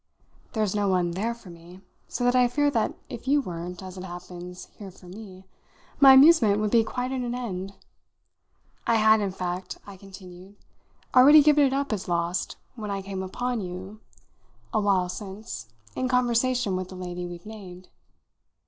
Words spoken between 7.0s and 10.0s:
at an end. I had, in fact," I